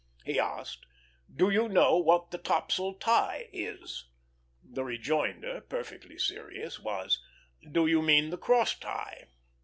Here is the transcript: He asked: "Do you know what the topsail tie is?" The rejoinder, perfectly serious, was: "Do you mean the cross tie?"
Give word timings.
He 0.25 0.39
asked: 0.39 0.87
"Do 1.31 1.51
you 1.51 1.69
know 1.69 1.95
what 1.95 2.31
the 2.31 2.39
topsail 2.39 2.95
tie 2.95 3.49
is?" 3.53 4.09
The 4.63 4.83
rejoinder, 4.83 5.61
perfectly 5.69 6.17
serious, 6.17 6.79
was: 6.79 7.21
"Do 7.71 7.85
you 7.85 8.01
mean 8.01 8.31
the 8.31 8.37
cross 8.39 8.73
tie?" 8.73 9.27